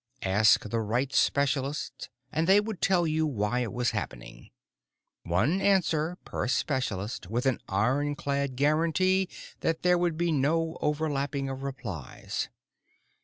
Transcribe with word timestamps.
Ask 0.23 0.67
the 0.67 0.79
right 0.79 1.13
specialists 1.13 2.09
and 2.31 2.47
they 2.47 2.59
would 2.59 2.81
tell 2.81 3.05
you 3.05 3.27
why 3.27 3.59
it 3.59 3.71
was 3.71 3.91
happening. 3.91 4.49
One 5.25 5.61
answer 5.61 6.17
per 6.25 6.47
specialist, 6.47 7.27
with 7.29 7.45
an 7.45 7.59
ironclad 7.69 8.55
guarantee 8.55 9.29
that 9.59 9.83
there 9.83 9.99
would 9.99 10.17
be 10.17 10.31
no 10.31 10.79
overlapping 10.81 11.49
of 11.49 11.61
replies. 11.61 12.49